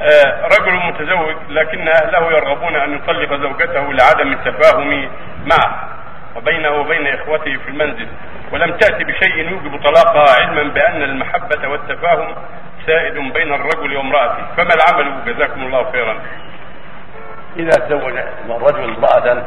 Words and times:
آه، 0.00 0.46
رجل 0.46 0.72
متزوج 0.72 1.36
لكن 1.48 1.88
أهله 1.88 2.32
يرغبون 2.32 2.76
أن 2.76 2.94
يطلق 2.94 3.34
زوجته 3.34 3.92
لعدم 3.92 4.32
التفاهم 4.32 5.10
معه 5.46 5.88
وبينه 6.36 6.70
وبين 6.70 7.06
إخوته 7.06 7.56
في 7.56 7.68
المنزل. 7.68 8.08
ولم 8.52 8.76
تأتي 8.76 9.04
بشيء 9.04 9.36
يوجب 9.36 9.82
طلاقها 9.84 10.34
علما 10.40 10.62
بأن 10.62 11.02
المحبة 11.02 11.68
والتفاهم 11.68 12.34
سائد 12.86 13.14
بين 13.14 13.54
الرجل 13.54 13.96
وامرأته. 13.96 14.46
فما 14.56 14.70
العمل؟ 14.74 15.24
جزاكم 15.26 15.62
الله 15.62 15.92
خيرا. 15.92 16.18
إذا 17.56 17.70
تزوج 17.70 18.18
الرجل 18.50 18.94
امرأة 18.96 19.42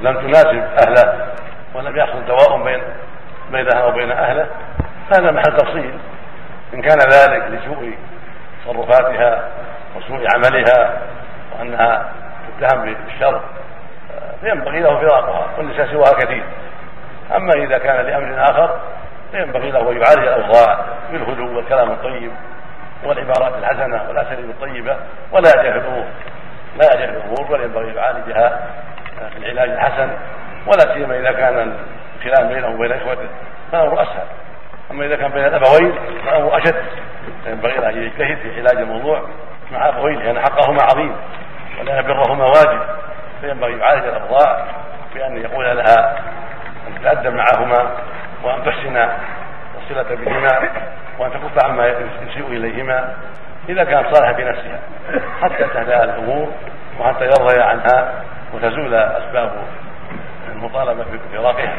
لم 0.00 0.14
تناسب 0.14 0.68
أهله 0.86 1.28
ولم 1.74 1.96
يحصل 1.96 2.26
تواءم 2.26 2.64
بين 2.64 2.82
بينها 3.52 3.84
وبين 3.84 4.12
أهله 4.12 4.46
هذا 5.16 5.30
محل 5.30 5.56
تفصيل. 5.56 5.94
إن 6.74 6.82
كان 6.82 6.98
ذلك 6.98 7.50
لسوء 7.50 7.94
تصرفاتها 8.64 9.48
وسوء 9.96 10.26
عملها 10.34 11.02
وأنها 11.58 12.12
تتهم 12.60 12.94
بالشر 12.94 13.40
فينبغي 14.40 14.80
له 14.80 15.00
فراقها 15.00 15.46
والنساء 15.58 15.86
سواها 15.86 16.12
كثير. 16.12 16.44
أما 17.36 17.52
إذا 17.56 17.78
كان 17.78 18.06
لأمر 18.06 18.50
آخر 18.50 18.78
فينبغي 19.30 19.70
له 19.70 19.80
أن 19.80 19.96
يعالج 19.96 20.26
الأوضاع 20.26 20.84
بالهدوء 21.12 21.56
والكلام 21.56 21.90
الطيب 21.90 22.32
والعبارات 23.04 23.54
الحسنة 23.58 24.02
والأساليب 24.08 24.50
الطيبة 24.50 24.96
ولا 25.32 25.48
يجهل 25.48 26.04
لا 26.76 26.94
يجهل 26.94 27.16
الأمور 27.16 27.42
بل 27.50 27.64
ينبغي 27.64 27.94
يعالجها 27.94 28.60
بالعلاج 29.34 29.70
الحسن 29.70 30.10
ولا 30.66 30.94
سيما 30.94 31.18
إذا 31.18 31.32
كان 31.32 31.76
الكلام 32.16 32.48
بينه 32.48 32.68
وبين 32.68 32.92
اخوته 32.92 33.28
فالأمر 33.72 34.02
أسهل. 34.02 34.26
أما 34.90 35.06
إذا 35.06 35.16
كان 35.16 35.30
بين 35.30 35.44
الأبوين 35.44 35.94
فالأمر 36.26 36.58
أشد. 36.58 36.74
فينبغي 37.44 37.76
له 37.76 37.88
أن 37.88 38.02
يجتهد 38.02 38.38
في 38.38 38.60
علاج 38.60 38.76
الموضوع 38.76 39.22
مع 39.72 39.88
أبويه 39.88 40.16
لأن 40.16 40.40
حقهما 40.40 40.82
عظيم 40.82 41.16
ولأن 41.80 42.06
برهما 42.06 42.44
واجب. 42.44 42.80
فينبغي 43.40 43.78
يعالج 43.78 44.04
الاوضاع 44.04 44.66
بأن 45.14 45.36
يقول 45.36 45.64
لها 45.76 46.18
أن 46.88 47.00
تتأدب 47.00 47.32
معهما 47.34 47.90
وأن 48.42 48.64
تحسن 48.64 49.08
الصلة 49.82 50.16
بهما 50.16 50.70
وأن 51.18 51.30
تكف 51.30 51.64
عما 51.64 51.86
يسيء 51.86 52.46
إليهما 52.46 53.14
إذا 53.68 53.84
كانت 53.84 54.14
صالحة 54.14 54.32
بنفسها 54.32 54.80
حتى 55.42 55.64
تهدأ 55.64 56.04
الأمور 56.04 56.52
وحتى 57.00 57.24
يرضي 57.24 57.60
عنها 57.60 58.24
وتزول 58.54 58.94
أسباب 58.94 59.52
المطالبة 60.52 61.04
بفراقها 61.32 61.76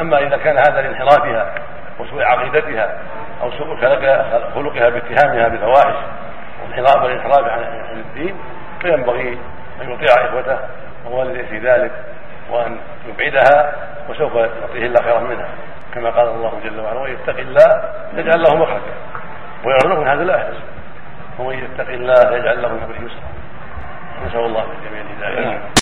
أما 0.00 0.18
إذا 0.18 0.36
كان 0.36 0.58
هذا 0.58 0.82
لانحرافها 0.82 1.54
وسوء 1.98 2.22
عقيدتها 2.22 2.98
أو 3.42 3.50
سوء 3.50 3.76
خلقها 3.76 4.88
باتهامها 4.88 5.48
بالفواحش 5.48 5.96
والانحراف 6.62 7.02
والانحراف 7.04 7.48
عن 7.48 7.96
الدين 7.96 8.36
فينبغي 8.80 9.38
أن 9.82 9.90
يطيع 9.90 10.24
إخوته 10.24 10.58
ووالديه 11.06 11.46
في 11.46 11.58
ذلك 11.58 11.92
وأن 12.50 12.78
يبعدها 13.08 13.72
وسوف 14.08 14.34
يعطيه 14.34 14.86
الله 14.86 15.02
خيرا 15.02 15.20
منها. 15.20 15.48
كما 15.94 16.10
قال 16.10 16.28
الله 16.28 16.60
جل 16.64 16.80
وعلا 16.80 16.98
ومن 17.00 17.10
يتق 17.10 17.38
الله 17.38 17.82
يجعل 18.14 18.42
له 18.42 18.54
مخرجا. 18.54 18.94
ويرزقه 19.64 20.00
من 20.00 20.08
هذا 20.08 20.24
لا 20.24 20.52
ومن 21.38 21.58
يتق 21.58 21.88
الله 21.88 22.36
يجعل 22.36 22.62
له 22.62 22.68
من 22.68 22.82
امره 22.82 22.96
يسرا. 22.96 23.30
نسأل 24.26 24.40
الله 24.40 24.64
للجميع 24.64 25.00
الهداية. 25.00 25.60